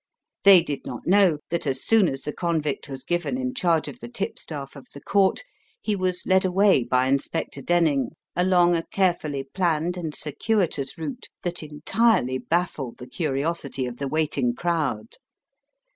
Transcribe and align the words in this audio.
They 0.45 0.63
did 0.63 0.83
not 0.83 1.05
know 1.05 1.37
that 1.51 1.67
as 1.67 1.85
soon 1.85 2.09
as 2.09 2.23
the 2.23 2.33
convict 2.33 2.89
was 2.89 3.05
given 3.05 3.37
in 3.37 3.53
charge 3.53 3.87
of 3.87 3.99
the 3.99 4.07
tipstaff 4.09 4.75
of 4.75 4.87
the 4.95 4.99
court 4.99 5.43
he 5.79 5.95
was 5.95 6.25
led 6.25 6.43
away 6.43 6.83
by 6.83 7.05
Inspector 7.05 7.61
Denning, 7.61 8.09
along 8.35 8.75
a 8.75 8.81
carefully 8.87 9.43
planned 9.43 9.97
and 9.97 10.15
circuitous 10.15 10.97
route 10.97 11.27
that 11.43 11.61
entirely 11.61 12.39
baffled 12.39 12.97
the 12.97 13.05
curiosity 13.05 13.85
of 13.85 13.97
the 13.97 14.07
waiting 14.07 14.55
crowd. 14.55 15.17